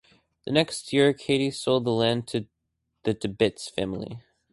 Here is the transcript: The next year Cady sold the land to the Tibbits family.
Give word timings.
The 0.47 0.51
next 0.51 0.91
year 0.93 1.13
Cady 1.13 1.51
sold 1.51 1.85
the 1.85 1.91
land 1.91 2.27
to 2.29 2.47
the 3.03 3.13
Tibbits 3.13 3.69
family. 3.69 4.23